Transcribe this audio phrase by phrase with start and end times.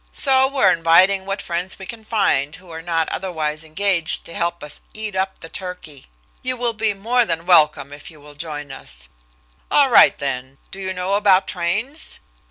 [0.11, 4.63] So we're inviting what friends we can find who are not otherwise engaged to help
[4.63, 6.07] us eat up the turkey.
[6.41, 9.09] You will be more than welcome if you will join us.
[9.69, 10.57] All right, then.
[10.71, 12.19] Do you know about trains?